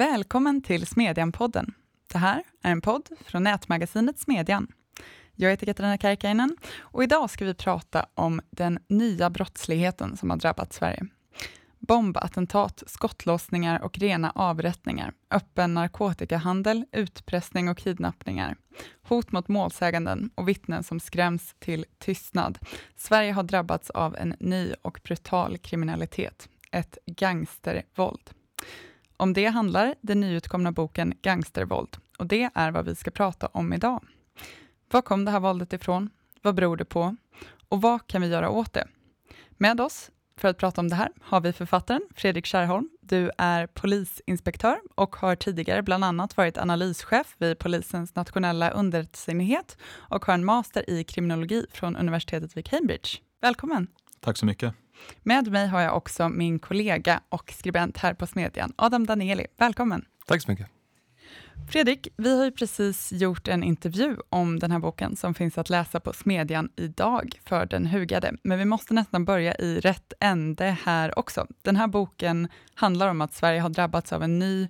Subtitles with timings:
[0.00, 1.72] Välkommen till Smedjan-podden.
[2.12, 4.68] Det här är en podd från nätmagasinet Smedjan.
[5.34, 10.36] Jag heter Katarina Karkainen och idag ska vi prata om den nya brottsligheten som har
[10.36, 11.06] drabbat Sverige.
[11.78, 18.56] Bombattentat, skottlossningar och rena avrättningar, öppen narkotikahandel, utpressning och kidnappningar,
[19.02, 22.58] hot mot målsäganden och vittnen som skräms till tystnad.
[22.96, 28.30] Sverige har drabbats av en ny och brutal kriminalitet, ett gangstervåld.
[29.20, 33.72] Om det handlar den nyutkomna boken Gangstervåld och det är vad vi ska prata om
[33.72, 34.04] idag.
[34.90, 36.10] Var kom det här våldet ifrån?
[36.42, 37.16] Vad beror det på?
[37.68, 38.88] Och vad kan vi göra åt det?
[39.50, 42.88] Med oss för att prata om det här har vi författaren Fredrik Kärrholm.
[43.00, 50.24] Du är polisinspektör och har tidigare bland annat varit analyschef vid polisens nationella underrättelseenhet och
[50.24, 53.08] har en master i kriminologi från universitetet vid Cambridge.
[53.40, 53.86] Välkommen!
[54.20, 54.74] Tack så mycket.
[55.22, 59.46] Med mig har jag också min kollega och skribent här på Smedjan, Adam Danieli.
[59.56, 60.04] Välkommen!
[60.26, 60.66] Tack så mycket.
[61.68, 65.70] Fredrik, vi har ju precis gjort en intervju om den här boken som finns att
[65.70, 68.32] läsa på Smedjan idag för den hugade.
[68.42, 71.46] Men vi måste nästan börja i rätt ände här också.
[71.62, 74.68] Den här boken handlar om att Sverige har drabbats av en ny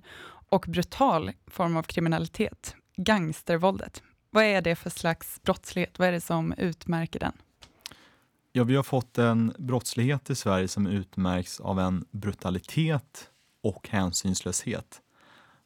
[0.49, 4.03] och brutal form av kriminalitet, gangstervåldet.
[4.29, 5.99] Vad är det för slags brottslighet?
[5.99, 7.33] Vad är det som utmärker den?
[8.53, 13.29] Ja, vi har fått en brottslighet i Sverige som utmärks av en brutalitet
[13.61, 15.01] och hänsynslöshet.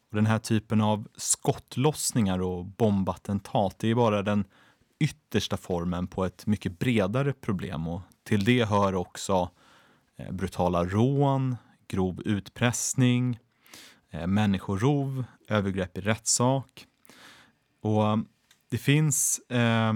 [0.09, 4.45] Och den här typen av skottlossningar och bombattentat, det är bara den
[5.00, 9.49] yttersta formen på ett mycket bredare problem och till det hör också
[10.16, 11.55] eh, brutala rån,
[11.88, 13.39] grov utpressning,
[14.09, 16.88] eh, människorov, övergrepp i rättssak.
[17.81, 18.20] Och
[18.70, 19.94] det finns, eh,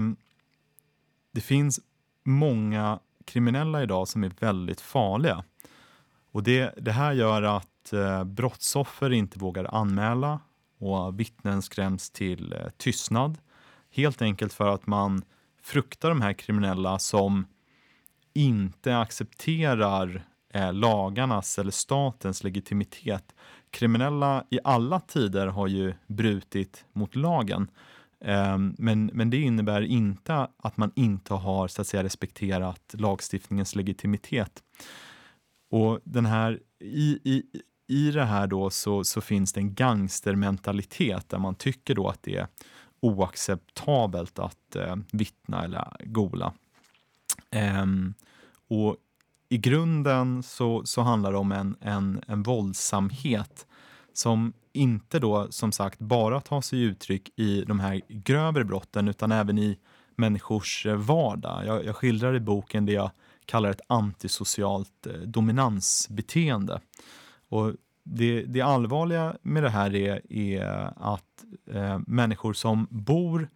[1.32, 1.84] det finns ehm,
[2.30, 5.44] många kriminella idag som är väldigt farliga.
[6.32, 10.40] Och det, det här gör att eh, brottsoffer inte vågar anmäla
[10.78, 13.38] och vittnen skräms till eh, tystnad.
[13.90, 15.22] Helt enkelt för att man
[15.62, 17.46] fruktar de här kriminella som
[18.32, 23.34] inte accepterar eh, lagarnas eller statens legitimitet.
[23.70, 27.70] Kriminella i alla tider har ju brutit mot lagen.
[28.24, 33.74] Ehm, men, men det innebär inte att man inte har så att säga, respekterat lagstiftningens
[33.74, 34.62] legitimitet.
[35.70, 37.42] Och den här, i, i,
[37.88, 42.22] i det här då så, så finns det en gangstermentalitet där man tycker då att
[42.22, 42.46] det är
[43.00, 46.52] oacceptabelt att eh, vittna eller gola.
[47.82, 48.14] Um,
[48.68, 48.96] och
[49.48, 53.66] i grunden så, så handlar det om en, en, en våldsamhet
[54.12, 59.32] som inte då som sagt bara tar sig uttryck i de här grövre brotten utan
[59.32, 59.78] även i
[60.16, 61.66] människors eh, vardag.
[61.66, 63.10] Jag, jag skildrar i boken det jag
[63.44, 66.80] kallar ett antisocialt eh, dominansbeteende.
[67.48, 73.48] Och det, det allvarliga med det här är, är att eh, människor som bor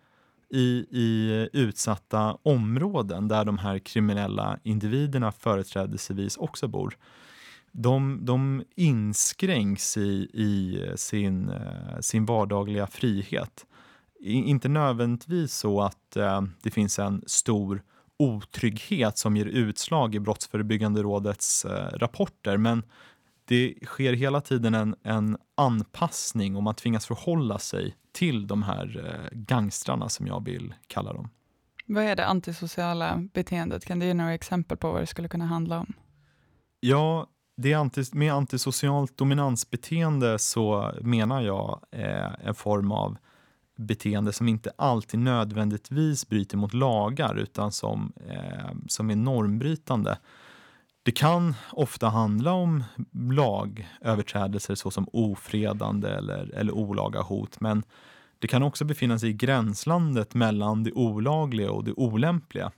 [0.50, 6.96] i, i utsatta områden där de här kriminella individerna företrädesvis också bor,
[7.76, 13.66] de, de inskränks i, i sin, eh, sin vardagliga frihet.
[14.20, 17.82] inte nödvändigtvis så att eh, det finns en stor
[18.16, 22.82] otrygghet som ger utslag i Brottsförebyggande rådets eh, rapporter, men
[23.44, 29.28] det sker hela tiden en, en anpassning och man tvingas förhålla sig till de här
[29.32, 31.28] gangstrarna som jag vill kalla dem.
[31.86, 33.84] Vad är det antisociala beteendet?
[33.84, 35.92] Kan du ge några exempel på vad det skulle kunna handla om?
[36.80, 37.26] Ja,
[37.56, 43.16] det anti, med antisocialt dominansbeteende så menar jag eh, en form av
[43.76, 50.18] beteende som inte alltid nödvändigtvis bryter mot lagar utan som, eh, som är normbrytande.
[51.02, 57.82] Det kan ofta handla om lagöverträdelser såsom ofredande eller, eller olaga hot men
[58.38, 62.72] det kan också befinna sig i gränslandet mellan det olagliga och det olämpliga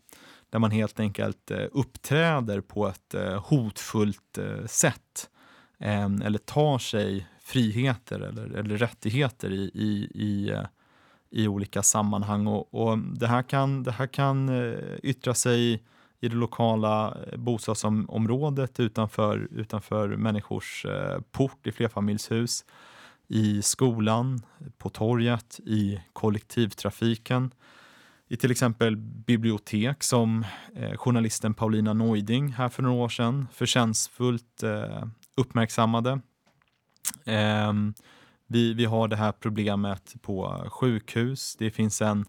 [0.50, 5.30] där man helt enkelt eh, uppträder på ett eh, hotfullt eh, sätt
[5.78, 10.62] eller tar sig friheter eller, eller rättigheter i, i, i,
[11.30, 12.46] i olika sammanhang.
[12.46, 14.50] Och, och, det, här kan, det här kan
[15.02, 15.72] yttra sig
[16.20, 20.86] i det lokala bostadsområdet utanför, utanför människors
[21.30, 22.64] port i flerfamiljshus,
[23.28, 24.42] i skolan,
[24.78, 27.50] på torget, i kollektivtrafiken
[28.28, 30.44] i till exempel bibliotek som
[30.74, 35.06] eh, journalisten Paulina Neuding här för några år sedan förtjänstfullt eh,
[35.36, 36.20] uppmärksammade.
[37.24, 37.72] Eh,
[38.46, 41.56] vi, vi har det här problemet på sjukhus.
[41.58, 42.24] Det finns en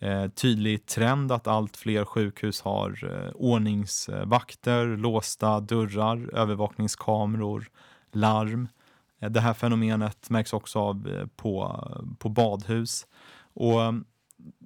[0.00, 7.70] eh, tydlig trend att allt fler sjukhus har eh, ordningsvakter, låsta dörrar, övervakningskameror,
[8.12, 8.68] larm.
[9.20, 11.84] Eh, det här fenomenet märks också av eh, på,
[12.18, 13.06] på badhus.
[13.54, 13.80] Och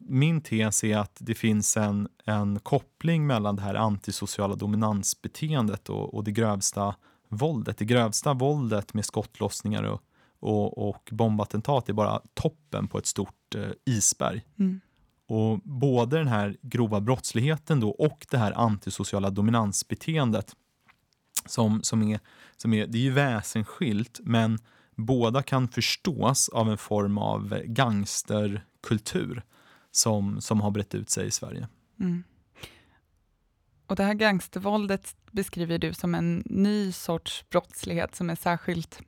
[0.08, 6.14] min tes är att det finns en, en koppling mellan det här antisociala dominansbeteendet och,
[6.14, 6.94] och det grövsta
[7.28, 7.78] våldet.
[7.78, 10.02] Det grövsta våldet med skottlossningar och,
[10.40, 14.44] och, och bombattentat är bara toppen på ett stort eh, isberg.
[14.58, 14.80] Mm.
[15.28, 20.56] Och både den här grova brottsligheten då och det här antisociala dominansbeteendet
[21.46, 22.20] som, som, är,
[22.56, 24.58] som är, det är ju väsensskilt men
[24.96, 29.42] båda kan förstås av en form av gangsterkultur
[29.96, 31.68] som, som har brett ut sig i Sverige.
[32.00, 32.24] Mm.
[33.86, 39.00] Och det här gangstervåldet beskriver du som en ny sorts brottslighet som är särskilt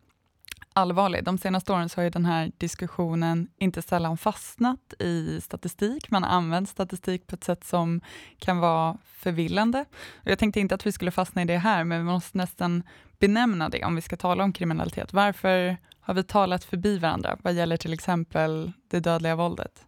[0.72, 1.24] allvarlig.
[1.24, 6.10] De senaste åren så har ju den här diskussionen inte sällan fastnat i statistik.
[6.10, 8.00] Man har använt statistik på ett sätt som
[8.38, 9.84] kan vara förvillande.
[10.14, 12.82] Och jag tänkte inte att vi skulle fastna i det här, men vi måste nästan
[13.18, 15.12] benämna det om vi ska tala om kriminalitet.
[15.12, 19.87] Varför har vi talat förbi varandra vad gäller till exempel det dödliga våldet?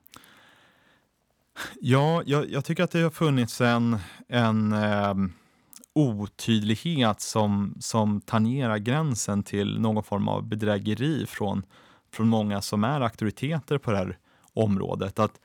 [1.80, 3.98] Ja, jag, jag tycker att det har funnits en,
[4.28, 5.14] en eh,
[5.92, 11.62] otydlighet som, som tangerar gränsen till någon form av bedrägeri från,
[12.12, 14.18] från många som är auktoriteter på det här
[14.52, 15.18] området.
[15.18, 15.40] Att,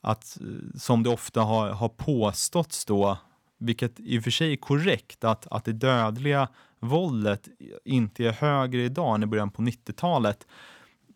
[0.00, 3.18] att eh, som det ofta har, har påståtts då,
[3.58, 7.48] vilket i och för sig är korrekt, att, att det dödliga våldet
[7.84, 10.46] inte är högre idag än i början på 90-talet.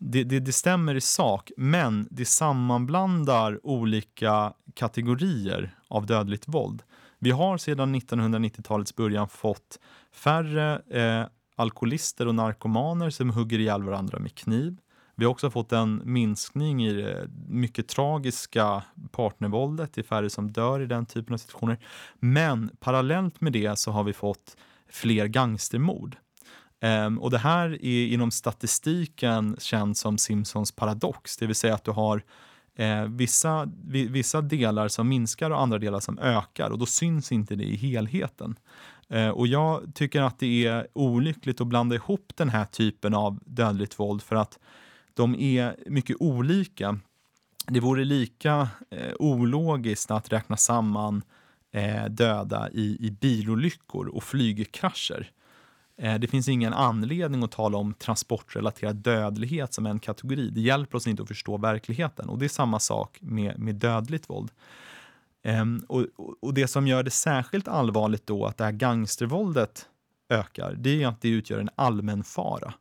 [0.07, 6.83] Det, det, det, stämmer i sak, men det sammanblandar olika kategorier av dödligt våld.
[7.19, 9.79] Vi har sedan 1990-talets början fått
[10.11, 14.77] färre eh, alkoholister och narkomaner som hugger ihjäl varandra med kniv.
[15.15, 19.93] Vi har också fått en minskning i det mycket tragiska partnervåldet.
[19.93, 21.77] Det är färre som dör i den typen av situationer.
[22.19, 24.57] Men parallellt med det så har vi fått
[24.89, 26.17] fler gangstermord.
[26.81, 31.83] Um, och det här är inom statistiken känt som Simpsons paradox, det vill säga att
[31.83, 32.23] du har
[32.75, 33.71] eh, vissa,
[34.09, 37.75] vissa delar som minskar och andra delar som ökar och då syns inte det i
[37.75, 38.55] helheten.
[39.09, 43.39] Eh, och jag tycker att det är olyckligt att blanda ihop den här typen av
[43.45, 44.59] dödligt våld för att
[45.13, 46.99] de är mycket olika.
[47.67, 51.21] Det vore lika eh, ologiskt att räkna samman
[51.71, 55.31] eh, döda i, i bilolyckor och flygkrascher.
[55.97, 60.49] Eh, det finns ingen anledning att tala om transportrelaterad dödlighet som en kategori.
[60.49, 62.29] Det hjälper oss inte att förstå verkligheten.
[62.29, 64.51] Och Det är samma sak med, med dödligt våld.
[65.43, 66.05] Ehm, och,
[66.41, 69.89] och, Det som gör det särskilt allvarligt då att det här gangstervåldet
[70.29, 72.73] ökar, det är att det utgör en allmän fara.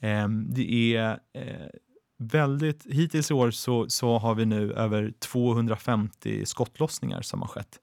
[0.00, 1.66] Ehm, det är eh,
[2.18, 7.80] väldigt, hittills i år så, så har vi nu över 250 skottlossningar som har skett.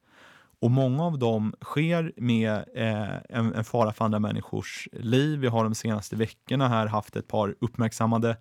[0.60, 5.38] Och många av dem sker med eh, en, en, fara för andra människors liv.
[5.38, 8.36] Vi har de senaste veckorna här haft ett par uppmärksammade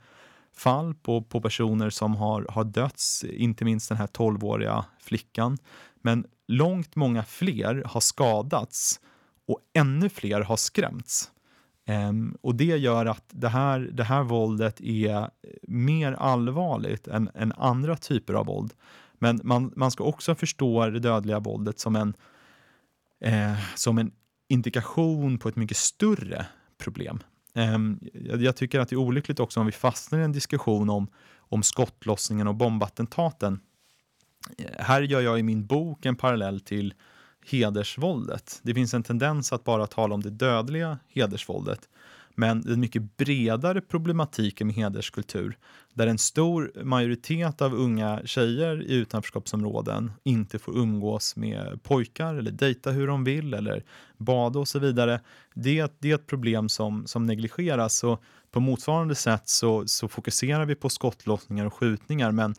[0.55, 5.57] fall på, på personer som har, har dötts, inte minst den här 12-åriga flickan.
[6.01, 8.99] Men långt många fler har skadats
[9.47, 11.31] och ännu fler har skrämts.
[11.87, 15.29] Um, och det gör att det här, det här våldet är
[15.67, 18.73] mer allvarligt än, än andra typer av våld.
[19.19, 22.13] Men man, man ska också förstå det dödliga våldet som en,
[23.21, 24.11] eh, som en
[24.47, 26.45] indikation på ett mycket större
[26.77, 27.19] problem.
[27.53, 27.77] Eh,
[28.13, 31.07] jag, jag, tycker att det är olyckligt också om vi fastnar i en diskussion om,
[31.37, 33.59] om skottlossningen och bombattentaten.
[34.57, 36.93] Eh, här gör jag i min bok en parallell till
[37.45, 38.59] hedersvåldet.
[38.63, 41.89] Det finns en tendens att bara tala om det dödliga hedersvåldet.
[42.35, 45.57] Men den mycket bredare problematiken med hederskultur
[45.93, 52.51] där en stor majoritet av unga tjejer i utanförskapsområden inte får umgås med pojkar eller
[52.51, 53.83] dejta hur de vill eller
[54.17, 55.19] bada och så vidare.
[55.53, 60.65] Det, det är ett problem som, som negligeras och på motsvarande sätt så, så fokuserar
[60.65, 62.55] vi på skottlossningar och skjutningar men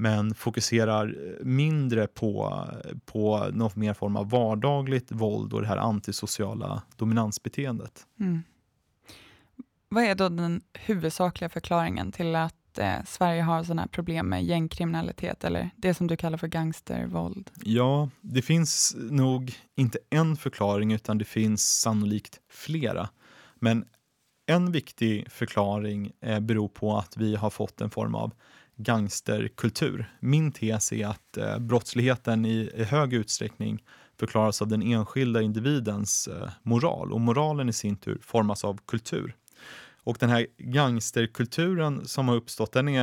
[0.00, 2.64] men fokuserar mindre på,
[3.06, 8.06] på någon mer form av vardagligt våld och det här antisociala dominansbeteendet.
[8.20, 8.42] Mm.
[9.88, 14.44] Vad är då den huvudsakliga förklaringen till att eh, Sverige har sådana här problem med
[14.44, 17.50] gängkriminalitet eller det som du kallar för gangstervåld?
[17.64, 23.08] Ja, det finns nog inte en förklaring utan det finns sannolikt flera.
[23.54, 23.84] Men
[24.46, 28.32] en viktig förklaring eh, beror på att vi har fått en form av
[28.76, 30.14] gangsterkultur.
[30.20, 33.82] Min tes är att eh, brottsligheten i, i hög utsträckning
[34.18, 39.34] förklaras av den enskilda individens eh, moral och moralen i sin tur formas av kultur.
[40.02, 43.02] Och den här gangsterkulturen som har uppstått, den är,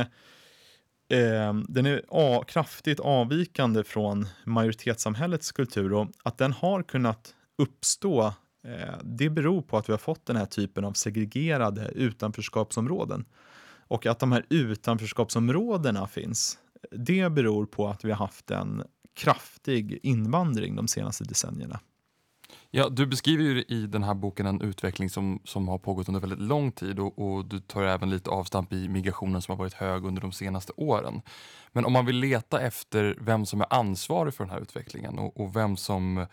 [1.08, 8.34] eh, den är a, kraftigt avvikande från majoritetssamhällets kultur och att den har kunnat uppstå
[8.66, 13.24] Eh, det beror på att vi har fått den här typen av segregerade utanförskapsområden.
[13.88, 16.58] Och att de här utanförskapsområdena finns,
[16.90, 18.82] det beror på att vi har haft en
[19.14, 21.80] kraftig invandring de senaste decennierna.
[22.70, 26.20] Ja, du beskriver ju i den här boken en utveckling som, som har pågått under
[26.20, 29.74] väldigt lång tid och, och, du tar även lite avstamp i migrationen som har varit
[29.74, 31.22] hög under de senaste åren.
[31.72, 35.40] Men om man vill leta efter vem som är ansvarig för den här utvecklingen och,
[35.40, 36.26] och vem som...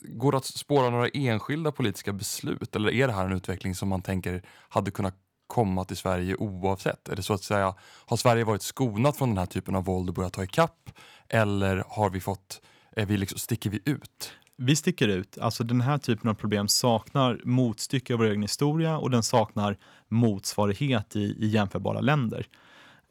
[0.00, 3.88] Går det att spåra några enskilda politiska beslut eller är det här en utveckling som
[3.88, 5.14] man tänker hade kunnat
[5.46, 7.08] komma till Sverige oavsett?
[7.08, 7.74] Är det så att säga,
[8.06, 10.90] har Sverige varit skonat från den här typen av våld och börjat ta ikapp?
[11.28, 12.60] Eller har vi fått,
[12.96, 14.32] är vi liksom, sticker vi ut?
[14.62, 15.38] Vi sticker ut.
[15.38, 19.76] Alltså den här typen av problem saknar motstycke i vår egen historia och den saknar
[20.08, 22.46] motsvarighet i, i jämförbara länder.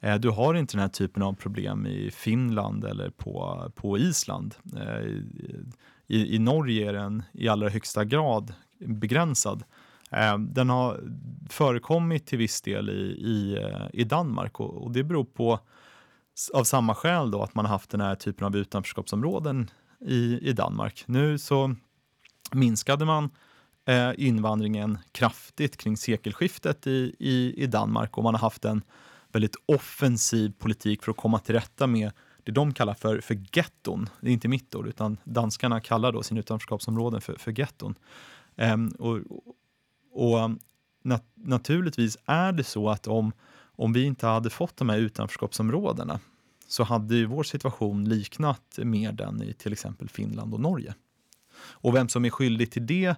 [0.00, 4.54] Eh, du har inte den här typen av problem i Finland eller på, på Island.
[4.76, 5.06] Eh,
[6.06, 9.64] I, I Norge är den i allra högsta grad begränsad.
[10.10, 11.00] Eh, den har
[11.48, 15.60] förekommit till viss del i, i, eh, i Danmark och, och det beror på
[16.54, 20.52] av samma skäl då att man har haft den här typen av utanförskapsområden i, i
[20.52, 21.04] Danmark.
[21.06, 21.74] Nu så
[22.52, 23.30] minskade man
[23.84, 28.82] eh, invandringen kraftigt kring sekelskiftet i, i, i Danmark och man har haft en
[29.32, 32.10] väldigt offensiv politik för att komma till rätta med
[32.44, 34.08] det de kallar för, för getton.
[34.20, 37.94] Det är inte mitt ord, utan danskarna kallar då sin utanförskapsområden för, för getton.
[38.56, 39.18] Ehm, och,
[40.12, 40.50] och
[41.02, 43.32] nat naturligtvis är det så att om,
[43.76, 46.20] om vi inte hade fått de här utanförskapsområdena
[46.70, 50.94] så hade ju vår situation liknat mer den i till exempel Finland och Norge.
[51.62, 53.16] Och vem som är skyldig till det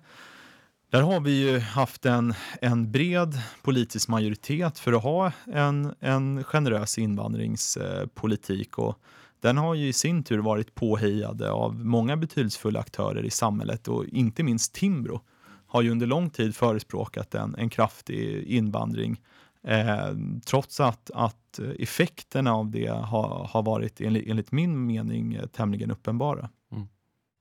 [0.91, 6.45] där har vi ju haft en, en bred politisk majoritet för att ha en, en
[6.45, 8.79] generös invandringspolitik.
[8.79, 8.99] Och
[9.41, 13.89] den har ju i sin tur varit påhejade av många betydelsefulla aktörer i samhället.
[13.89, 15.21] Och inte minst Timbro
[15.67, 19.21] har ju under lång tid förespråkat en, en kraftig invandring
[19.67, 20.15] eh,
[20.47, 26.51] trots att, att effekterna av det har, har varit enligt, enligt min mening tämligen uppenbara.
[26.73, 26.89] Mm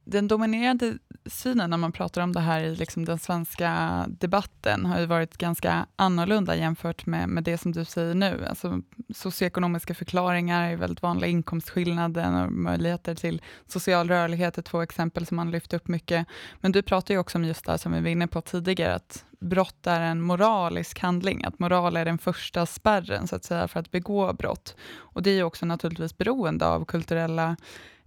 [0.03, 4.99] den dominerande synen när man pratar om det här i liksom den svenska debatten har
[4.99, 8.45] ju varit ganska annorlunda jämfört med, med det som du säger nu.
[8.49, 8.81] Alltså,
[9.13, 15.37] socioekonomiska förklaringar är väldigt vanliga, inkomstskillnaden och möjligheter till social rörlighet är två exempel som
[15.37, 16.27] man lyft upp mycket.
[16.59, 19.25] Men du pratar ju också om just det som vi var inne på tidigare, att
[19.41, 23.79] brott är en moralisk handling, att moral är den första spärren så att säga för
[23.79, 24.75] att begå brott.
[24.93, 27.57] Och det är också naturligtvis beroende av kulturella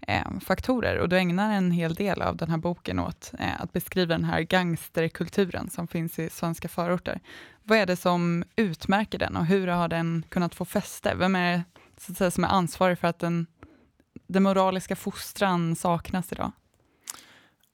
[0.00, 0.98] eh, faktorer.
[0.98, 4.24] Och du ägnar en hel del av den här boken åt eh, att beskriva den
[4.24, 7.20] här gangsterkulturen som finns i svenska förorter.
[7.62, 11.14] Vad är det som utmärker den och hur har den kunnat få fäste?
[11.14, 11.64] Vem är det
[12.00, 13.46] så att säga, som är ansvarig för att den,
[14.26, 16.52] den moraliska fostran saknas idag?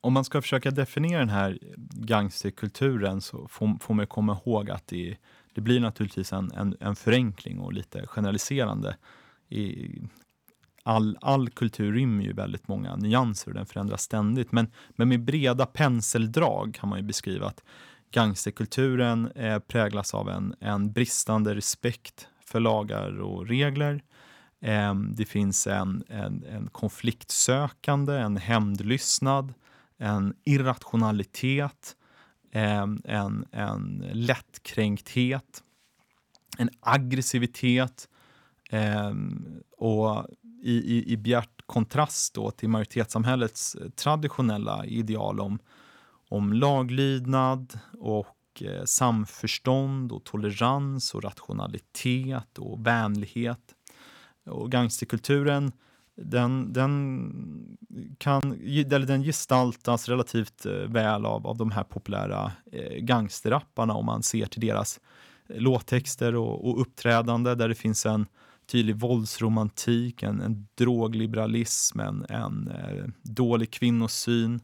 [0.01, 1.59] Om man ska försöka definiera den här
[1.93, 5.17] gangsterkulturen så får, får man komma ihåg att det,
[5.53, 8.95] det blir naturligtvis en, en, en förenkling och lite generaliserande.
[9.49, 9.87] I,
[10.83, 14.51] all, all kultur rymmer ju väldigt många nyanser och den förändras ständigt.
[14.51, 17.63] Men, men med breda penseldrag kan man ju beskriva att
[18.11, 24.03] gangsterkulturen eh, präglas av en, en bristande respekt för lagar och regler.
[24.61, 29.53] Eh, det finns en, en, en konfliktsökande, en hämndlystnad,
[30.01, 31.95] en irrationalitet,
[32.51, 35.63] eh, en, en lättkränkthet,
[36.57, 38.09] en aggressivitet
[38.69, 39.13] eh,
[39.77, 40.25] och
[40.63, 45.59] i, i, i bjärt kontrast då till majoritetssamhällets traditionella ideal om,
[46.29, 53.75] om laglydnad och eh, samförstånd och tolerans och rationalitet och vänlighet.
[54.45, 55.71] Och gangsterkulturen
[56.23, 57.77] den, den,
[58.17, 64.05] kan, eller den gestaltas relativt eh, väl av, av de här populära eh, gangsterrapparna om
[64.05, 64.99] man ser till deras
[65.49, 68.25] eh, låttexter och, och uppträdande där det finns en
[68.71, 74.59] tydlig våldsromantik, en, en drogliberalism, en, en eh, dålig kvinnosyn,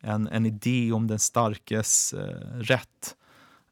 [0.00, 3.14] en, en idé om den starkes eh, rätt.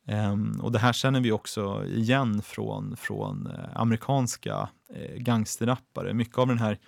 [0.09, 6.14] Um, och det här känner vi också igen från, från amerikanska eh, gangsterrappare.
[6.14, 6.78] Mycket av den här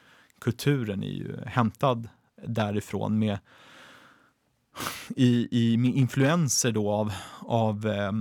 [0.40, 2.08] kulturen är ju hämtad
[2.46, 3.38] därifrån med,
[5.08, 8.12] i, i, med influenser då av, av eh,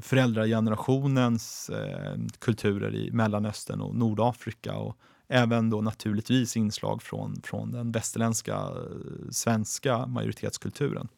[0.00, 4.96] föräldragenerationens eh, kulturer i Mellanöstern och Nordafrika och
[5.28, 11.08] även då naturligtvis inslag från, från den västerländska eh, svenska majoritetskulturen.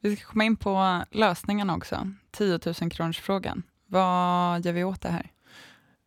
[0.00, 2.10] Vi ska komma in på lösningarna också.
[2.30, 3.62] 10 000 kronors frågan.
[3.86, 5.30] Vad gör vi åt det här?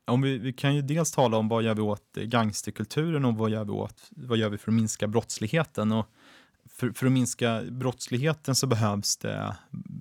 [0.09, 3.49] Om vi, vi kan ju dels tala om vad gör vi åt gangsterkulturen och vad
[3.49, 5.91] gör vi, åt, vad gör vi för att minska brottsligheten.
[5.91, 6.05] Och
[6.69, 9.55] för, för att minska brottsligheten så behövs det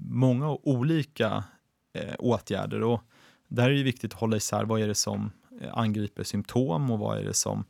[0.09, 1.45] många olika
[1.93, 2.83] eh, åtgärder.
[2.83, 3.03] Och
[3.49, 6.99] där är det viktigt att hålla isär vad är det som eh, angriper symptom och
[6.99, 7.65] vad är det som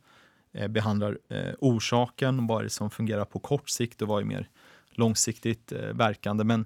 [0.52, 4.26] eh, behandlar eh, orsaken, vad är det som fungerar på kort sikt och vad är
[4.26, 4.48] mer
[4.90, 6.44] långsiktigt eh, verkande.
[6.44, 6.64] Men,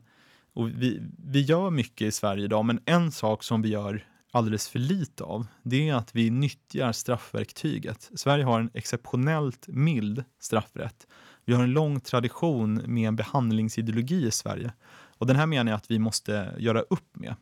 [0.52, 4.68] och vi, vi gör mycket i Sverige idag, men en sak som vi gör alldeles
[4.68, 8.10] för lite av, det är att vi nyttjar straffverktyget.
[8.14, 11.06] Sverige har en exceptionellt mild straffrätt.
[11.44, 14.72] Vi har en lång tradition med en behandlingsideologi i Sverige.
[15.18, 17.34] Och den här menar jag att vi måste göra upp med.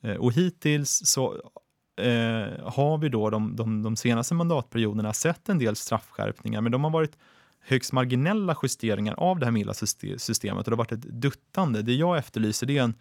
[0.00, 1.34] Eh, och hittills så
[2.00, 6.84] eh, har vi då de, de, de senaste mandatperioderna sett en del straffskärpningar, men de
[6.84, 7.16] har varit
[7.60, 11.82] högst marginella justeringar av det här milda systemet och det har varit ett duttande.
[11.82, 12.94] Det jag efterlyser det är en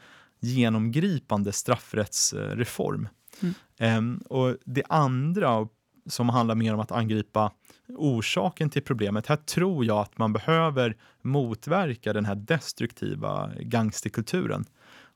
[0.43, 3.07] genomgripande straffrättsreform.
[3.41, 3.97] Mm.
[3.97, 5.67] Um, och det andra
[6.05, 7.51] som handlar mer om att angripa
[7.87, 9.27] orsaken till problemet.
[9.27, 14.65] Här tror jag att man behöver motverka den här destruktiva gangsterkulturen.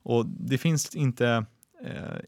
[0.02, 1.46] Och det finns inte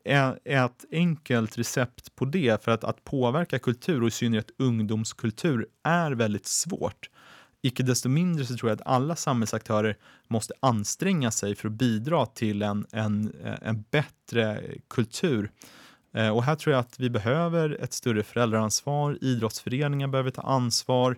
[0.05, 5.67] eh, ett enkelt recept på det, för att, att påverka kultur och i synnerhet ungdomskultur
[5.83, 7.11] är väldigt svårt.
[7.63, 9.97] Icke desto mindre så tror jag att alla samhällsaktörer
[10.29, 15.51] måste anstränga sig för att bidra till en, en, en bättre kultur.
[16.15, 19.19] Eh, och här tror jag att vi behöver ett större föräldraansvar.
[19.21, 21.17] Idrottsföreningar behöver ta ansvar.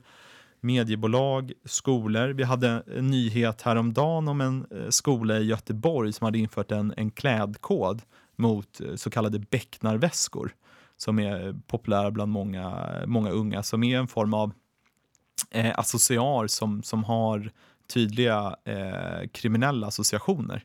[0.60, 2.28] Mediebolag, skolor.
[2.28, 6.94] Vi hade en nyhet häromdagen om en eh, skola i Göteborg som hade infört en,
[6.96, 8.02] en klädkod
[8.36, 10.54] mot eh, så kallade becknarväskor
[10.96, 14.52] som är populära bland många, många unga, som är en form av
[15.52, 17.50] eh, associar som, som har
[17.94, 20.64] tydliga eh, kriminella associationer.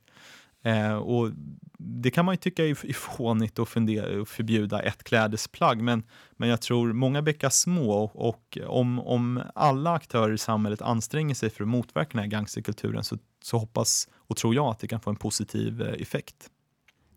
[0.64, 1.32] Eh, och
[1.78, 6.04] det kan man ju tycka är, är fånigt att, fundera, att förbjuda ett klädesplagg, men,
[6.32, 11.50] men jag tror många bäckar små och om, om alla aktörer i samhället anstränger sig
[11.50, 15.00] för att motverka den här gangsterkulturen så, så hoppas och tror jag att det kan
[15.00, 16.50] få en positiv eh, effekt.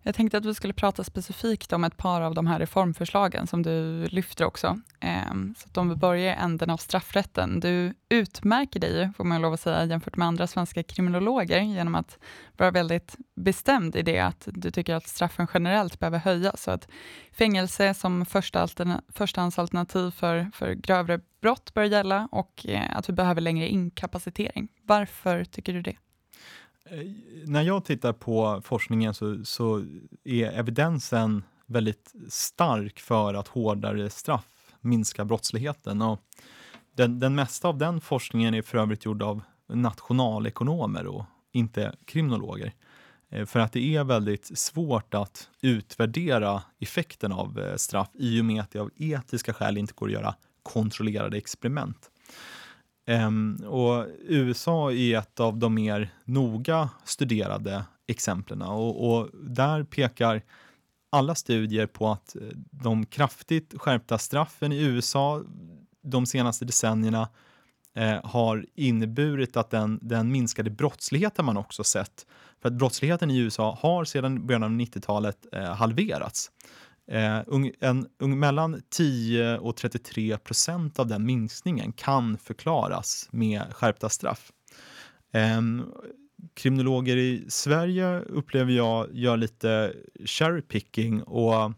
[0.02, 3.62] Jag tänkte att vi skulle prata specifikt om ett par av de här reformförslagen som
[3.62, 4.80] du lyfter också.
[5.00, 7.60] Ehm, så att om vi börjar i änden av straffrätten.
[7.60, 12.18] Du utmärker dig, får man lov att säga, jämfört med andra svenska kriminologer genom att
[12.56, 16.62] vara väldigt bestämd i det att du tycker att straffen generellt behöver höjas.
[16.62, 16.88] Så att
[17.32, 23.12] fängelse som första alterna förstahandsalternativ för, för grövre brott bör gälla och eh, att vi
[23.12, 24.68] behöver längre inkapacitering.
[24.82, 25.96] Varför tycker du det?
[26.90, 27.07] Eh,
[27.44, 29.85] när jag tittar på forskningen så, så
[30.24, 36.03] är evidensen väldigt stark för att hårdare straff minskar brottsligheten.
[36.03, 36.20] Och
[36.96, 42.72] den, den mesta av den forskningen är för övrigt gjord av nationalekonomer och inte kriminologer.
[43.29, 48.44] Eh, för att det är väldigt svårt att utvärdera effekten av eh, straff i och
[48.44, 52.11] med att det av etiska skäl inte går att göra kontrollerade experiment.
[53.10, 60.42] Um, och USA är ett av de mer noga studerade exemplen och, och, där pekar
[61.10, 65.42] alla studier på att eh, de kraftigt skärpta straffen i USA
[66.02, 67.28] de senaste decennierna
[67.94, 72.26] eh, har inneburit att den, den minskade brottsligheten man också sett.
[72.62, 76.50] För att brottsligheten i USA har sedan början av 90-talet eh, halverats.
[77.10, 77.42] Eh,
[77.80, 84.52] en, en, mellan 10 och 33 procent av den minskningen kan förklaras med skärpta straff.
[85.32, 85.60] Eh,
[86.54, 89.94] kriminologer i Sverige upplever jag gör lite
[90.24, 91.72] cherry picking och,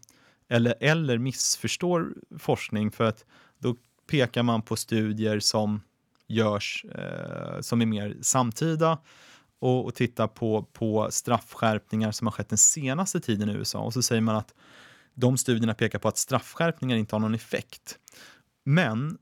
[0.49, 3.25] eller, eller missförstår forskning för att
[3.59, 3.75] då
[4.11, 5.81] pekar man på studier som
[6.27, 8.97] görs eh, som är mer samtida
[9.59, 13.93] och, och tittar på, på straffskärpningar som har skett den senaste tiden i USA och
[13.93, 14.53] så säger man att
[15.13, 17.97] de studierna pekar på att straffskärpningar inte har någon effekt.
[18.65, 19.17] Men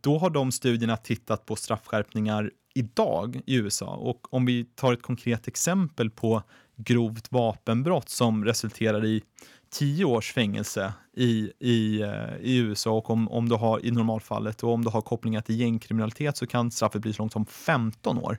[0.00, 5.02] då har de studierna tittat på straffskärpningar idag i USA och om vi tar ett
[5.02, 6.42] konkret exempel på
[6.76, 9.22] grovt vapenbrott som resulterar i
[9.70, 14.62] tio års fängelse i, i, eh, i USA och om, om du har i normalfallet
[14.62, 18.18] och om du har kopplingar till gängkriminalitet så kan straffet bli så långt som 15
[18.18, 18.38] år.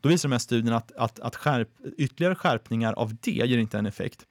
[0.00, 3.78] Då visar de här studierna att, att, att skärp, ytterligare skärpningar av det ger inte
[3.78, 4.26] en effekt.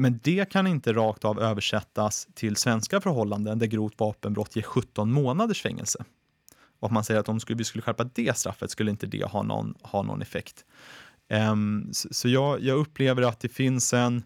[0.00, 5.12] Men det kan inte rakt av översättas till svenska förhållanden där grovt vapenbrott ger 17
[5.12, 6.04] månaders fängelse.
[6.80, 9.42] Och att man säger att om vi skulle skärpa det straffet skulle inte det ha
[9.42, 10.64] någon, ha någon effekt.
[11.28, 14.22] Ehm, um, så, så jag, jag, upplever att det finns en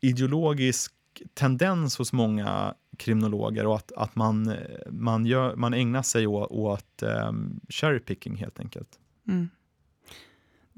[0.00, 0.92] ideologisk
[1.34, 4.56] tendens hos många kriminologer och att, att man, eh,
[4.90, 8.98] man, gör, man ägnar sig åt, åt um, cherry picking helt enkelt.
[9.28, 9.48] Mm.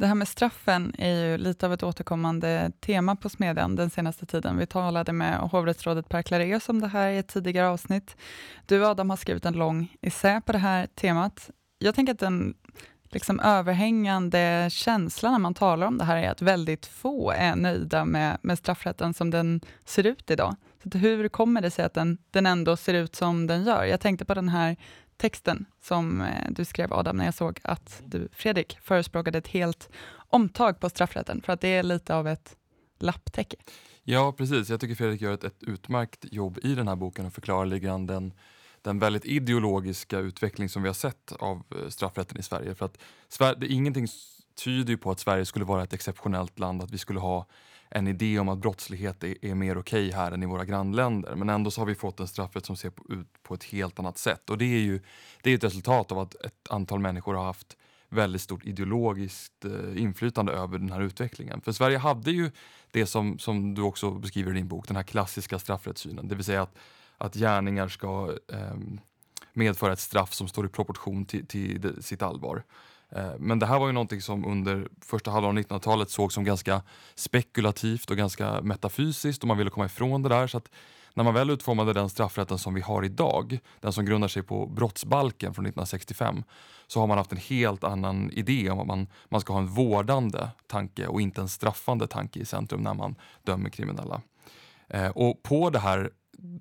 [0.01, 4.27] Det här med straffen är ju lite av ett återkommande tema på Smedjan den senaste
[4.27, 4.57] tiden.
[4.57, 8.17] Vi talade med hovrättsrådet Per Clareus om det här i ett tidigare avsnitt.
[8.67, 11.51] Du Adam har skrivit en lång essä på det här temat.
[11.79, 12.55] Jag tänker att den
[13.11, 18.05] liksom överhängande känslan när man talar om det här är att väldigt få är nöjda
[18.05, 20.57] med, med straffrätten som den ser ut idag.
[20.83, 23.85] Så hur kommer det sig att den, den ändå ser ut som den gör?
[23.85, 24.77] Jag tänkte på den här
[25.21, 29.89] texten som eh, du skrev Adam, när jag såg att du, Fredrik, förespråkade ett helt
[30.13, 32.57] omtag på straffrätten, för att det är lite av ett
[32.99, 33.57] lapptäcke.
[34.03, 34.71] Ja, precis.
[34.71, 37.87] Jag tycker Fredrik gör ett, ett utmärkt jobb i den här boken och förklarar lite
[37.87, 38.33] grann den,
[38.83, 42.75] den väldigt ideologiska utveckling som vi har sett av eh, straffrätten i Sverige.
[42.75, 44.07] För att Sverige, ingenting
[44.65, 47.47] tyder ju på att Sverige skulle vara ett exceptionellt land, att vi skulle ha
[47.91, 51.35] en idé om att brottslighet är, är mer okej okay här än i våra grannländer.
[51.35, 53.99] Men ändå så har vi fått en straffrätt som ser på, ut på ett helt
[53.99, 54.51] annat sätt.
[54.51, 55.01] Och det är ju
[55.43, 57.77] det är ett resultat av att ett antal människor har haft
[58.09, 61.61] väldigt stort ideologiskt eh, inflytande över den här utvecklingen.
[61.61, 62.51] För Sverige hade ju
[62.91, 66.29] det som, som du också beskriver i din bok, den här klassiska straffrättssynen.
[66.29, 66.77] Det vill säga att,
[67.19, 68.77] att gärningar ska eh,
[69.53, 72.65] medföra ett straff som står i proportion till, till sitt allvar.
[73.11, 76.45] Eh, men det här var ju någonting som under första halvan av 1900-talet såg som
[76.45, 76.83] ganska
[77.15, 80.47] spekulativt och ganska metafysiskt och man ville komma ifrån det där.
[80.47, 80.71] Så att
[81.15, 84.67] när man väl utformade den straffrätten som vi har idag, den som grundar sig på
[84.67, 86.43] brottsbalken från 1965,
[86.87, 89.67] så har man haft en helt annan idé om att man, man ska ha en
[89.67, 94.23] vårdande tanke och inte en straffande tanke i centrum när man dömer kriminella.
[94.89, 96.11] Eh, och på det här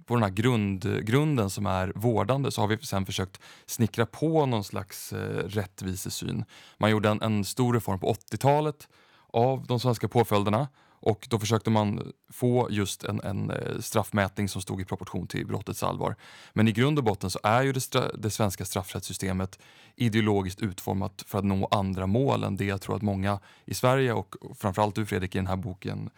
[0.05, 4.45] på den här grund, grunden som är vårdande så har vi sen försökt snickra på
[4.45, 6.45] någon slags eh, rättvisesyn.
[6.77, 8.87] Man gjorde en, en stor reform på 80-talet
[9.33, 10.67] av de svenska påföljderna
[11.01, 15.47] och då försökte man få just en, en, eh, straffmätning som stod i proportion till
[15.47, 16.15] brottets allvar.
[16.53, 19.59] Men i grund och botten så är ju det, det svenska straffrättssystemet
[19.95, 24.13] ideologiskt utformat för att nå andra mål än det jag tror att många i Sverige
[24.13, 26.09] och framförallt du Fredrik i den här boken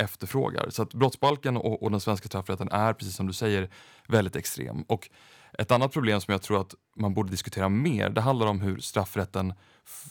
[0.00, 0.70] efterfrågar.
[0.70, 3.70] Så att brottsbalken och, och den svenska straffrätten är precis som du säger
[4.08, 4.82] väldigt extrem.
[4.82, 5.10] Och
[5.58, 8.78] ett annat problem som jag tror att man borde diskutera mer, det handlar om hur
[8.78, 9.54] straffrätten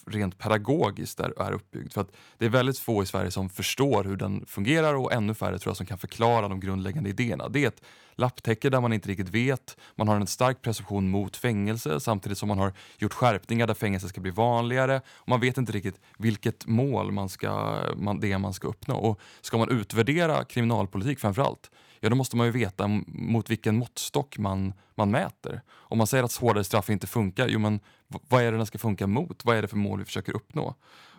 [0.06, 1.94] rent pedagogiskt är, är uppbyggd.
[1.94, 5.34] För att det är väldigt få i Sverige som förstår hur den fungerar och ännu
[5.34, 7.50] färre tror jag som kan förklara de grundläggande idéerna.
[7.50, 7.82] Det är ett
[8.16, 9.78] lapptäcke där man inte riktigt vet.
[9.96, 14.10] Man har en stark presumtion mot fängelse samtidigt som man har gjort skärpningar där fängelse
[14.10, 15.02] ska bli vanligare.
[15.14, 18.96] Och man vet inte riktigt vilket mål man ska, man, det är man ska uppnå.
[18.96, 21.72] Och ska man utvärdera kriminalpolitik framför allt
[22.06, 25.62] ja då måste man ju veta mot vilken måttstock man, man mäter.
[25.72, 28.78] Om man säger att hårdare straff inte funkar, jo men vad är det den ska
[28.78, 29.46] funka mot?
[29.46, 30.76] Vad är det för mål vi försöker uppnå?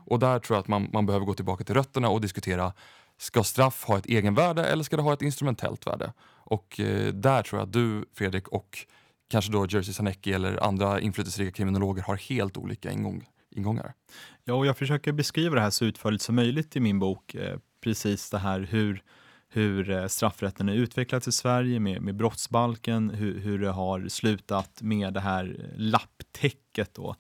[0.07, 2.73] Och där tror jag att man, man behöver gå tillbaka till rötterna och diskutera
[3.19, 6.13] Ska straff ha ett egenvärde eller ska det ha ett instrumentellt värde?
[6.23, 8.79] Och eh, där tror jag att du, Fredrik, och
[9.29, 13.95] kanske då Jerzy Sarnecki eller andra inflytelserika kriminologer har helt olika ingång, ingångar.
[14.45, 17.35] Ja, och jag försöker beskriva det här så utförligt som möjligt i min bok.
[17.35, 19.03] Eh, precis det här hur
[19.57, 24.83] hur eh, straffrätten har utvecklats i Sverige med, med brottsbalken, hur, hur det har slutat
[24.83, 27.17] med det här lapptäcket då.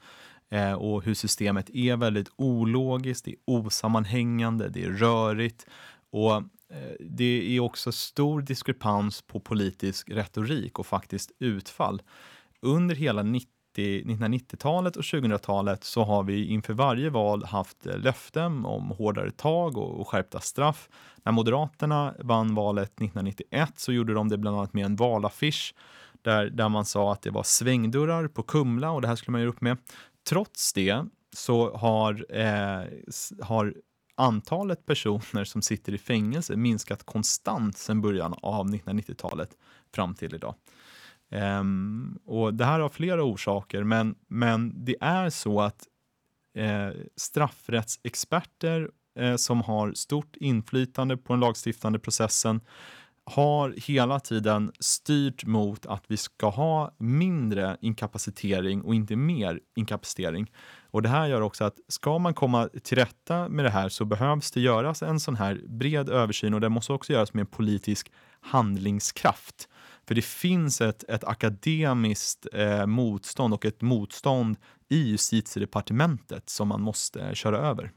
[0.50, 5.66] Eh, och hur systemet är väldigt ologiskt, det är osammanhängande, det är rörigt
[6.10, 12.02] och eh, det är också stor diskrepans på politisk retorik och faktiskt utfall.
[12.62, 18.64] Under hela 90 1990-talet och 2000-talet så har vi inför varje val haft eh, löften
[18.64, 20.88] om hårdare tag och, och skärpta straff.
[21.22, 25.74] När Moderaterna vann valet 1991 så gjorde de det bland annat med en valaffisch
[26.22, 29.40] där, där man sa att det var svängdörrar på Kumla och det här skulle man
[29.40, 29.76] göra upp med.
[30.28, 31.04] Trots det
[31.36, 32.84] så har, eh,
[33.42, 33.74] har
[34.14, 39.50] antalet personer som sitter i fängelse minskat konstant sedan början av 1990-talet
[39.94, 40.54] fram till idag.
[41.30, 45.86] Um, och Det här har flera orsaker, men, men det är så att
[46.58, 52.60] eh, straffrättsexperter eh, som har stort inflytande på den lagstiftande processen
[53.30, 60.52] har hela tiden styrt mot att vi ska ha mindre inkapacitering och inte mer inkapacitering.
[60.90, 64.04] Och Det här gör också att ska man komma till rätta med det här så
[64.04, 68.12] behövs det göras en sån här bred översyn och det måste också göras med politisk
[68.40, 69.68] handlingskraft.
[70.08, 74.56] För det finns ett, ett akademiskt eh, motstånd och ett motstånd
[74.88, 77.92] i justitiedepartementet som man måste köra över.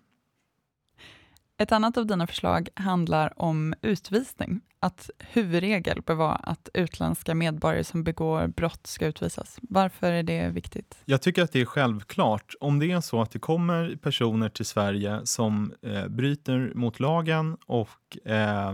[1.62, 4.62] Ett annat av dina förslag handlar om utvisning.
[4.80, 9.58] Att huvudregel bör vara att utländska medborgare som begår brott ska utvisas.
[9.62, 10.98] Varför är det viktigt?
[11.06, 12.54] Jag tycker att det är självklart.
[12.60, 17.58] Om det är så att det kommer personer till Sverige som eh, bryter mot lagen
[17.66, 18.74] och eh,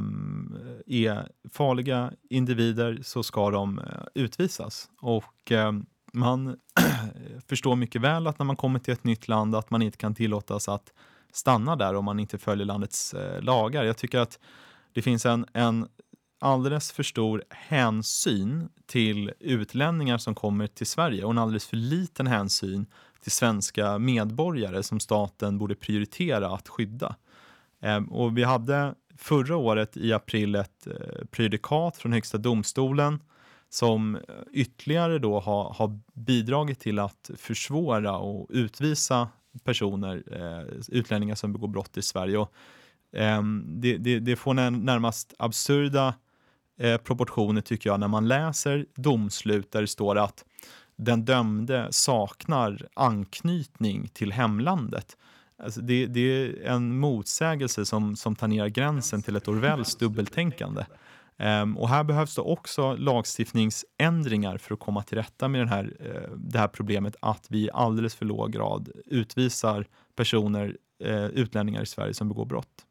[0.86, 4.90] är farliga individer så ska de eh, utvisas.
[5.02, 5.72] Och eh,
[6.14, 6.58] man
[7.48, 10.16] förstår mycket väl att när man kommer till ett nytt land att man inte kan
[10.16, 10.94] tillåtas att
[11.36, 13.84] stanna där om man inte följer landets eh, lagar.
[13.84, 14.40] Jag tycker att
[14.94, 15.88] det finns en, en
[16.40, 22.28] alldeles för stor hänsyn till utlänningar som kommer till Sverige och en alldeles för liten
[22.28, 22.86] hänsyn
[23.22, 27.16] till svenska medborgare som staten borde prioritera att skydda.
[27.82, 33.20] Ehm, och vi hade förra året i april ett eh, prejudikat från Högsta domstolen
[33.70, 34.22] som eh,
[34.52, 39.28] ytterligare då har, har bidragit till att försvåra och utvisa
[39.64, 42.38] personer, eh, utlänningar som begår brott i Sverige.
[42.38, 42.54] Och,
[43.18, 46.16] eh, det, det, det, får närmast absurda
[46.80, 50.46] eh, proportioner tycker jag när man läser domslut där det står att
[50.96, 55.18] den dömde saknar anknytning till hemlandet.
[55.64, 60.86] Alltså det, det, är en motsägelse som, som tangerar gränsen till ett Orwells dubbeltänkande.
[61.38, 65.84] Um, och här behövs det också lagstiftningsändringar för att komma till rätta med den här,
[65.84, 71.82] uh, det här problemet att vi i alldeles för låg grad utvisar personer, uh, utlänningar
[71.82, 72.86] i Sverige som begår brott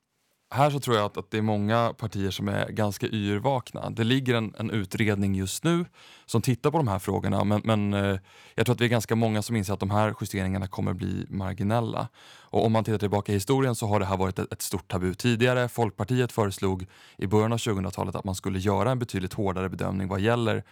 [0.54, 3.90] här så tror jag att, att, det är många partier som är ganska yrvakna.
[3.90, 5.84] Det ligger en, en utredning just nu
[6.26, 8.18] som tittar på de här frågorna men, men eh,
[8.54, 11.26] jag tror att vi är ganska många som inser att de här justeringarna kommer bli
[11.28, 12.08] marginella.
[12.38, 14.88] Och om man tittar tillbaka i historien så har det här varit ett, ett stort
[14.88, 15.68] tabu tidigare.
[15.68, 16.86] Folkpartiet föreslog
[17.16, 20.64] i början av 2000-talet att man skulle göra en betydligt hårdare bedömning vad gäller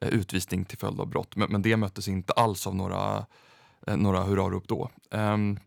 [0.00, 3.26] eh, utvisning till följd av brott men, men det möttes inte alls av några,
[3.86, 4.90] eh, några hurrarop då.
[5.10, 5.58] Um,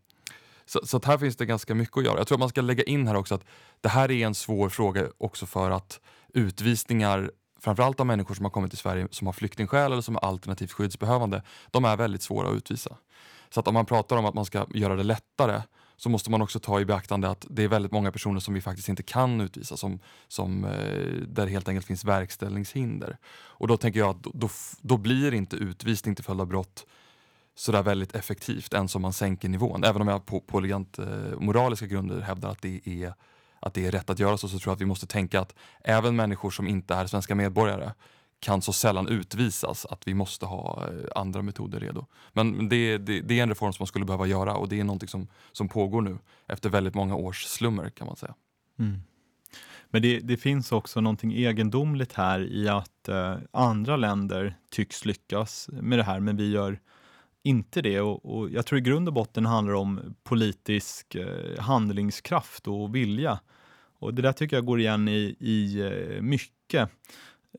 [0.66, 2.18] så, så här finns det ganska mycket att göra.
[2.18, 3.44] Jag tror att man ska lägga in här också att
[3.80, 6.00] det här är en svår fråga också för att
[6.34, 10.24] utvisningar framförallt av människor som har kommit till Sverige som har flyktingskäl eller som är
[10.24, 12.96] alternativt skyddsbehövande, de är väldigt svåra att utvisa.
[13.50, 15.62] Så att om man pratar om att man ska göra det lättare
[15.96, 18.60] så måste man också ta i beaktande att det är väldigt många personer som vi
[18.60, 20.70] faktiskt inte kan utvisa, som, som, eh,
[21.28, 23.16] där det helt enkelt finns verkställningshinder.
[23.32, 24.48] Och då tänker jag att då,
[24.80, 26.86] då blir inte utvisning till följd av brott
[27.54, 29.84] sådär väldigt effektivt ens om man sänker nivån.
[29.84, 31.06] Även om jag på, på elegant eh,
[31.38, 33.14] moraliska grunder hävdar att det, är,
[33.60, 35.54] att det är rätt att göra så, så tror jag att vi måste tänka att
[35.80, 37.90] även människor som inte är svenska medborgare
[38.40, 42.06] kan så sällan utvisas att vi måste ha eh, andra metoder redo.
[42.32, 44.84] Men det, det, det, är en reform som man skulle behöva göra och det är
[44.84, 48.34] någonting som, som pågår nu efter väldigt många års slummer kan man säga.
[48.78, 49.02] Mm.
[49.90, 55.68] Men det, det, finns också någonting egendomligt här i att eh, andra länder tycks lyckas
[55.72, 56.80] med det här men vi gör
[57.42, 58.00] inte det.
[58.00, 63.40] Och, och, jag tror i grund och botten handlar om politisk eh, handlingskraft och vilja.
[63.98, 66.90] Och det där tycker jag går igen i, i eh, mycket.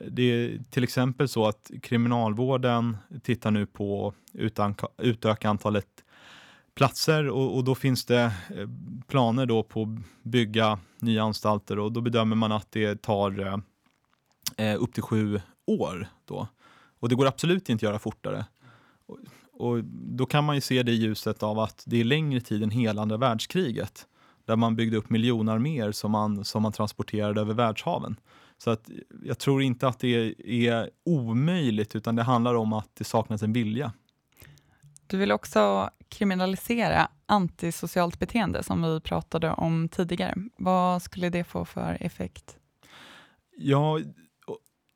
[0.07, 4.13] Det är till exempel så att kriminalvården tittar nu på
[4.67, 6.03] att utöka antalet
[6.75, 8.69] platser och, och, då finns det eh,
[9.07, 13.61] planer då på att bygga nya anstalter och då bedömer man att det tar
[14.57, 16.07] eh upp till sju år.
[16.25, 16.47] Då.
[16.99, 18.45] Och det går absolut inte att göra fortare.
[19.53, 22.63] Och då kan man ju se det i ljuset av att det är längre tid
[22.63, 24.07] än hela andra världskriget
[24.45, 28.15] där man byggde upp miljonarméer som man, som man transporterade över världshaven.
[28.57, 28.89] Så att
[29.23, 33.53] jag tror inte att det är omöjligt utan det handlar om att det saknas en
[33.53, 33.91] vilja.
[35.07, 40.35] Du vill också kriminalisera antisocialt beteende som vi pratade om tidigare.
[40.57, 42.57] Vad skulle det få för effekt?
[43.57, 43.99] Ja,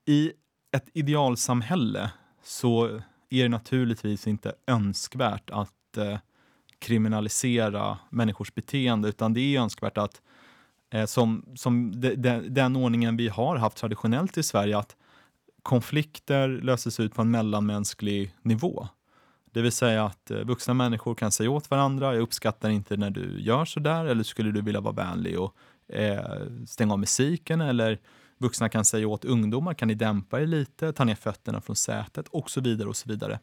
[0.06, 0.32] i
[0.72, 2.12] ett idealsamhälle
[2.44, 6.18] så är det naturligtvis inte önskvärt att eh,
[6.80, 10.22] kriminalisera människors beteende, utan det är önskvärt att,
[10.90, 14.96] eh, som, som de, de, den ordningen vi har haft traditionellt i Sverige, att
[15.64, 18.88] konflikter löses ut på en mellanmänsklig nivå.
[19.52, 23.10] Det vill säga att eh, vuxna människor kan säga åt varandra, jag uppskattar inte när
[23.10, 25.56] du gör så där, eller skulle du vilja vara vänlig och
[25.96, 28.00] eh, stänga av musiken, eller
[28.38, 32.28] Vuxna kan säga åt ungdomar, kan ni dämpa er lite, ta ner fötterna från sätet
[32.28, 32.90] och så vidare.
[32.90, 33.40] och så vidare.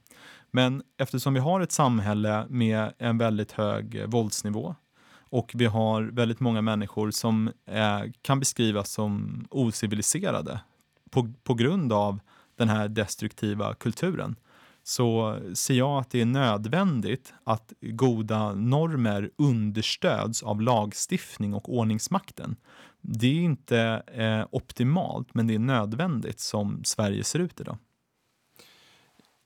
[0.50, 4.74] Men eftersom vi har ett samhälle med en väldigt hög våldsnivå
[5.16, 10.60] och vi har väldigt många människor som är, kan beskrivas som ociviliserade
[11.10, 12.20] på, på grund av
[12.56, 14.36] den här destruktiva kulturen
[14.82, 22.56] så ser jag att det är nödvändigt att goda normer understöds av lagstiftning och ordningsmakten.
[23.06, 27.78] Det är inte eh, optimalt, men det är nödvändigt som Sverige ser ut idag.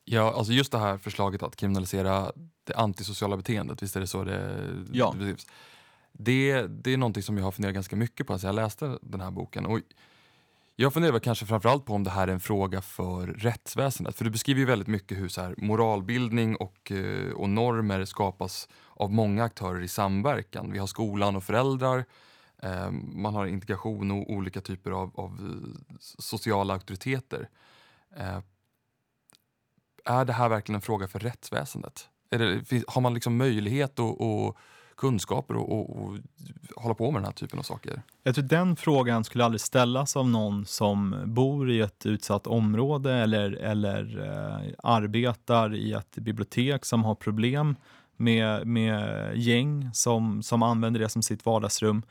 [0.05, 2.33] Ja, alltså just det här förslaget att kriminalisera
[2.65, 5.11] det antisociala beteendet, visst är det så det, ja.
[5.13, 5.47] det beskrivs?
[6.13, 9.21] Det, det är någonting som jag har funderat ganska mycket på sen jag läste den
[9.21, 9.67] här boken.
[9.67, 9.81] Och
[10.77, 14.17] jag funderar kanske framförallt på om det här är en fråga för rättsväsendet.
[14.17, 18.69] För du beskriver ju väldigt mycket hur så här, moralbildning och, eh, och normer skapas
[18.89, 20.73] av många aktörer i samverkan.
[20.73, 22.05] Vi har skolan och föräldrar,
[22.63, 27.49] Eh, man har integration och olika typer av, av eh, sociala auktoriteter.
[28.17, 28.39] Eh,
[30.05, 32.09] är det här verkligen en fråga för rättsväsendet?
[32.31, 34.59] Det, har man liksom möjlighet och, och
[34.97, 36.19] kunskaper och, och, och
[36.77, 38.03] hålla på med den här typen av saker?
[38.23, 43.15] Jag tror den frågan skulle aldrig ställas av någon som bor i ett utsatt område
[43.15, 47.77] eller, eller eh, arbetar i ett bibliotek som har problem
[48.17, 52.03] med, med gäng som, som använder det som sitt vardagsrum.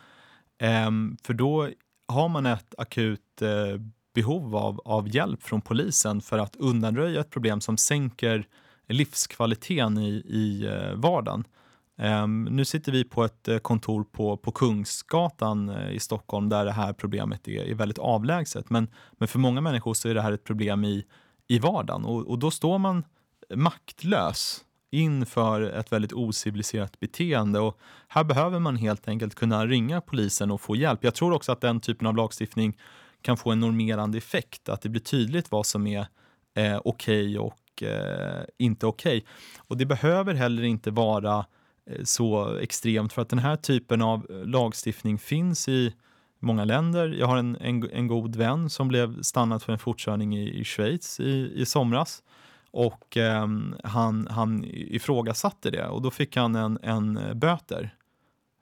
[0.60, 1.70] Ehm, för då
[2.08, 3.82] har man ett akut eh,
[4.13, 8.48] behov av, av hjälp från polisen för att undanröja ett problem som sänker
[8.88, 11.43] livskvaliteten i, i eh, vardagen.
[12.00, 16.72] Um, nu sitter vi på ett eh, kontor på, på Kungsgatan i Stockholm där det
[16.72, 18.70] här problemet är, är väldigt avlägset.
[18.70, 21.06] Men, men för många människor så är det här ett problem i,
[21.48, 23.04] i vardagen och, och då står man
[23.56, 27.60] maktlös inför ett väldigt ociviliserat beteende.
[27.60, 31.04] Och här behöver man helt enkelt kunna ringa polisen och få hjälp.
[31.04, 32.78] Jag tror också att den typen av lagstiftning
[33.21, 36.08] kan få en normerande effekt, att det blir tydligt vad som är
[36.56, 39.17] eh, okej okay och eh, inte okej.
[39.17, 39.28] Okay.
[39.67, 41.45] Och det behöver heller inte vara
[41.89, 45.93] eh, så extremt för att den här typen av lagstiftning finns i
[46.39, 47.15] många länder.
[47.19, 50.63] Jag har en, en, en god vän som blev stannad för en fortkörning i, i
[50.63, 52.23] Schweiz i, i somras
[52.77, 53.47] och eh,
[53.83, 57.95] han, han ifrågasatte det och då fick han en, en böter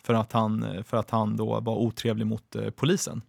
[0.03, 3.21] för att han, för att han då var otrevlig mot eh, polisen.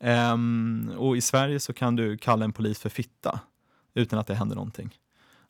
[0.00, 3.40] Ehm, och i Sverige så kan du kalla en polis för fitta
[3.94, 4.98] utan att det händer någonting.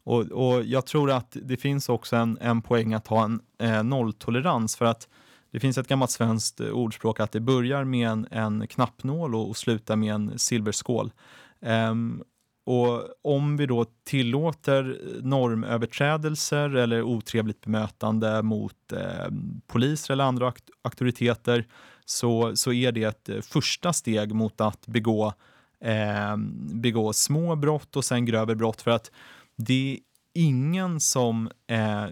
[0.04, 3.82] Och, och jag tror att det finns också en, en poäng att ha en eh,
[3.82, 5.08] nolltolerans för att
[5.50, 9.48] det finns ett gammalt svenskt eh, ordspråk att det börjar med en, en knappnål och,
[9.48, 11.12] och slutar med en silverskål.
[11.60, 12.22] Um,
[12.66, 19.26] och om vi då tillåter normöverträdelser eller otrevligt bemötande mot eh,
[19.66, 20.52] poliser eller andra
[20.82, 21.66] auktoriteter
[22.04, 25.32] så, så är det ett eh, första steg mot att begå,
[25.80, 26.36] eh,
[26.74, 28.82] begå små brott och sen grövre brott.
[28.82, 29.10] För att
[29.56, 29.98] det är
[30.34, 32.06] ingen som eh,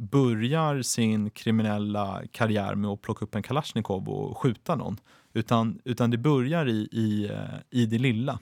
[0.00, 4.96] börjar sin kriminella karriär med att plocka upp en kalasjnikov och skjuta någon.
[5.32, 8.38] Utan, utan det börjar i, i, eh, i det lilla.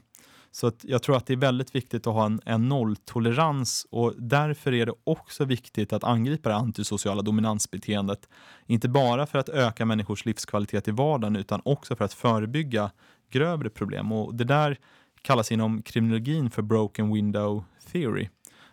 [0.60, 4.14] Så att jag tror att det är väldigt viktigt att ha en, en nolltolerans och
[4.16, 8.28] därför är det också viktigt att angripa det antisociala dominansbeteendet.
[8.66, 12.90] Inte bara för att öka människors livskvalitet i vardagen utan också för att förebygga
[13.30, 14.12] grövre problem.
[14.12, 14.78] Och det där
[15.22, 18.28] kallas inom kriminologin för broken window theory.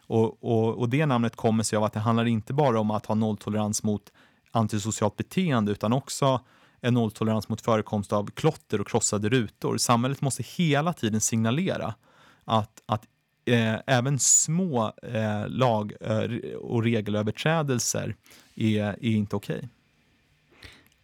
[0.07, 3.05] Och, och, och det namnet kommer sig av att det handlar inte bara om att
[3.05, 4.11] ha nolltolerans mot
[4.51, 6.39] antisocialt beteende utan också
[6.81, 9.77] en nolltolerans mot förekomst av klotter och krossade rutor.
[9.77, 11.95] Samhället måste hela tiden signalera
[12.45, 13.05] att, att
[13.45, 18.15] eh, även små eh, lag eh, och regelöverträdelser
[18.55, 19.57] är, är inte okej.
[19.57, 19.69] Okay.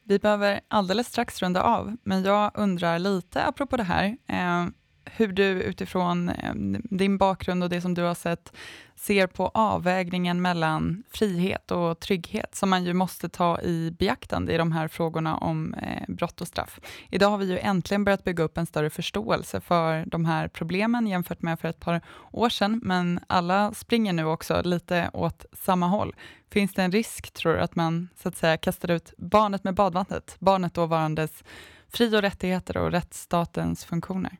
[0.03, 4.67] Vi behöver alldeles strax runda av, men jag undrar lite apropå det här, eh,
[5.05, 8.53] hur du utifrån eh, din bakgrund och det som du har sett
[8.95, 14.57] ser på avvägningen mellan frihet och trygghet, som man ju måste ta i beaktande i
[14.57, 16.79] de här frågorna om eh, brott och straff.
[17.09, 21.07] Idag har vi ju äntligen börjat bygga upp en större förståelse för de här problemen
[21.07, 25.87] jämfört med för ett par år sedan, men alla springer nu också lite åt samma
[25.87, 26.15] håll.
[26.51, 29.73] Finns det en risk, tror du, att man så att säga kastar ut barnet med
[29.73, 31.43] badvattnet, barnet då varandes
[31.89, 34.37] fri och rättigheter och rättsstatens funktioner?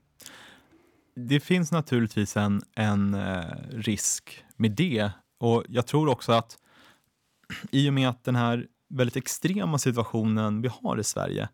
[1.16, 5.12] Det finns naturligtvis en, en eh, risk med det.
[5.40, 6.58] Och jag tror också att
[7.72, 11.50] i och med att den här väldigt extrema situationen vi har i Sverige,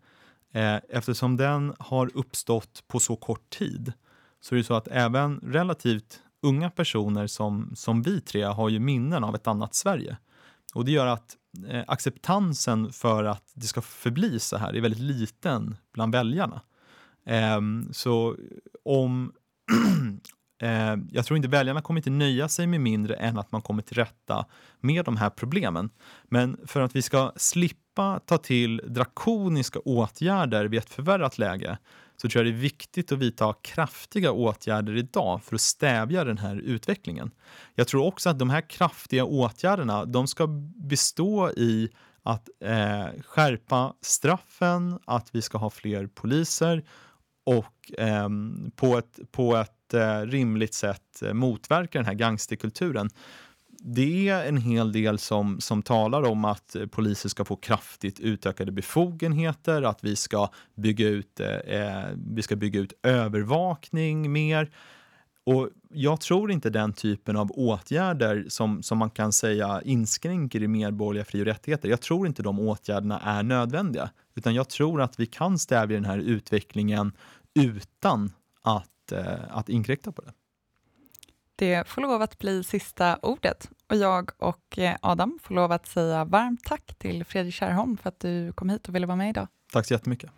[0.54, 3.94] eh, eftersom den har uppstått på så kort tid,
[4.42, 8.80] så är det så att även relativt unga personer som, som vi tre har ju
[8.80, 10.18] minnen av ett annat Sverige.
[10.74, 15.02] Och det gör att eh, acceptansen för att det ska förbli så här är väldigt
[15.02, 16.62] liten bland väljarna.
[17.26, 18.36] Eh, så
[18.84, 19.34] om
[20.62, 23.82] eh, jag tror inte väljarna kommer inte nöja sig med mindre än att man kommer
[23.82, 24.46] till rätta
[24.80, 25.90] med de här problemen.
[26.30, 31.78] Men för att vi ska slippa ta till drakoniska åtgärder vid ett förvärrat läge
[32.22, 36.38] så tror jag det är viktigt att vidta kraftiga åtgärder idag för att stävja den
[36.38, 37.32] här utvecklingen.
[37.76, 41.90] Jag tror också att de här kraftiga åtgärderna de ska bestå i
[42.24, 46.84] att eh, skärpa straffen, att vi ska ha fler poliser
[47.48, 48.30] och eh,
[48.76, 53.10] på ett, på ett eh, rimligt sätt eh, motverka den här gangsterkulturen.
[53.80, 58.20] Det är en hel del som, som talar om att polisen poliser ska få kraftigt
[58.20, 64.72] utökade befogenheter, att vi ska bygga ut, eh, eh, vi ska bygga ut övervakning mer.
[65.44, 70.68] Och jag tror inte den typen av åtgärder som, som man kan säga inskränker i
[70.68, 74.10] medborgerliga fri och rättigheter, jag tror inte de åtgärderna är nödvändiga.
[74.36, 77.12] Utan jag tror att vi kan stävja den här utvecklingen
[77.58, 80.34] utan att, eh, att inkräkta på det.
[81.56, 83.70] Det får lov att bli sista ordet.
[83.90, 88.10] Och jag och eh, Adam får lov att säga varmt tack till Fredrik Kärrholm för
[88.10, 89.48] att du kom hit och ville vara med idag.
[89.74, 90.32] Tack så jättemycket.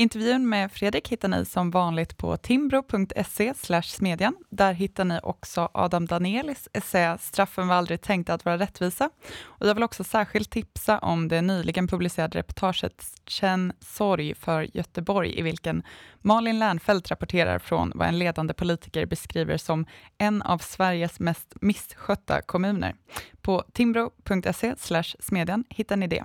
[0.00, 4.36] Intervjun med Fredrik hittar ni som vanligt på timbro.se smedjan.
[4.50, 9.10] Där hittar ni också Adam Danielis essä Straffen var aldrig tänkta att vara rättvisa.
[9.42, 15.38] Och jag vill också särskilt tipsa om det nyligen publicerade reportaget Känn sorg för Göteborg
[15.38, 15.82] i vilken
[16.20, 19.86] Malin Lernfelt rapporterar från vad en ledande politiker beskriver som
[20.18, 22.94] en av Sveriges mest misskötta kommuner.
[23.42, 24.74] På timbro.se
[25.20, 26.24] smedjan hittar ni det.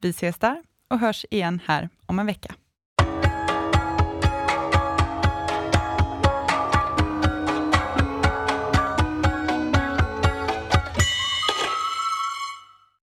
[0.00, 2.54] Vi ses där och hörs igen här om en vecka.